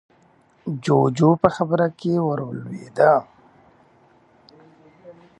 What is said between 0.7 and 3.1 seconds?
جُوجُو په خبره کې ورولوېد: